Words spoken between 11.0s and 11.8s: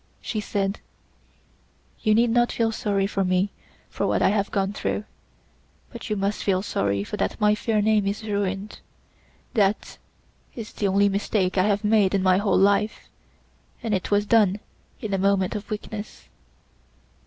mistake I